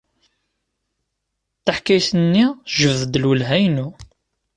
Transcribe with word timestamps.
Taḥkayt-nni 1.65 2.45
tejbed-d 2.65 3.13
lwelha-inu. 3.23 3.87